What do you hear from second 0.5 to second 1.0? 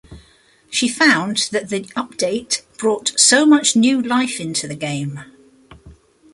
She